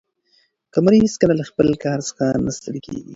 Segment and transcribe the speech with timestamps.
[0.73, 3.09] قمري هیڅکله له خپل کار څخه نه ستړې کېږي.